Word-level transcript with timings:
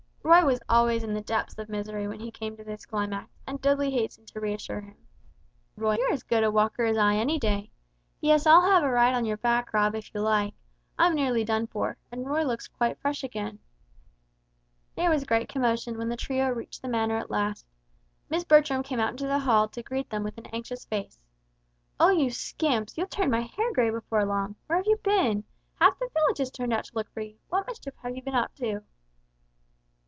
Roy 0.23 0.45
was 0.45 0.59
always 0.69 1.03
in 1.03 1.13
the 1.13 1.21
depths 1.21 1.57
of 1.57 1.67
misery 1.67 2.07
when 2.07 2.19
he 2.21 2.31
came 2.31 2.55
to 2.55 2.63
this 2.63 2.85
climax, 2.85 3.29
and 3.45 3.59
Dudley 3.59 3.91
hastened 3.91 4.27
to 4.29 4.39
reassure 4.39 4.79
him. 4.79 4.95
"Rot! 5.75 5.97
You're 5.97 6.13
as 6.13 6.23
good 6.23 6.43
a 6.43 6.51
walker 6.51 6.85
as 6.85 6.95
I 6.95 7.15
any 7.15 7.37
day. 7.37 7.71
Yes, 8.21 8.45
I'll 8.45 8.61
have 8.61 8.81
a 8.83 8.89
ride 8.89 9.13
on 9.13 9.25
your 9.25 9.35
back, 9.37 9.73
Rob, 9.73 9.93
if 9.95 10.13
you 10.13 10.21
like. 10.21 10.53
I'm 10.97 11.15
nearly 11.15 11.43
done 11.43 11.67
for, 11.67 11.97
and 12.11 12.25
Roy 12.25 12.43
looks 12.43 12.67
quite 12.69 12.99
fresh 12.99 13.23
again." 13.25 13.59
There 14.95 15.09
was 15.09 15.25
great 15.25 15.49
commotion 15.49 15.97
when 15.97 16.07
the 16.07 16.17
trio 16.17 16.49
reached 16.49 16.81
the 16.81 16.87
Manor 16.87 17.17
at 17.17 17.31
last. 17.31 17.65
Miss 18.29 18.43
Bertram 18.45 18.83
came 18.83 18.99
out 19.01 19.11
into 19.11 19.27
the 19.27 19.39
hall 19.39 19.67
to 19.69 19.83
greet 19.83 20.09
them 20.11 20.23
with 20.23 20.37
an 20.37 20.45
anxious 20.47 20.85
face. 20.85 21.17
"Oh, 21.99 22.09
you 22.09 22.29
scamps! 22.31 22.97
You'll 22.97 23.07
turn 23.07 23.31
my 23.31 23.41
hair 23.41 23.73
grey 23.73 23.89
before 23.89 24.23
long. 24.25 24.55
Where 24.67 24.77
have 24.77 24.87
you 24.87 24.95
been? 24.97 25.43
Half 25.75 25.99
the 25.99 26.09
village 26.13 26.37
has 26.37 26.51
turned 26.51 26.71
out 26.73 26.85
to 26.85 26.95
look 26.95 27.11
for 27.11 27.21
you! 27.21 27.37
What 27.49 27.67
mischief 27.67 27.95
have 27.97 28.15
you 28.15 28.21
been 28.21 28.35
up 28.35 28.53
to?" 28.55 28.81